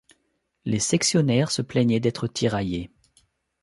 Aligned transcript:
Les 0.65 0.79
sectionnaires 0.79 1.51
se 1.51 1.61
plaignaient 1.61 1.99
d’être 1.99 2.25
tiraillés. 2.25 2.89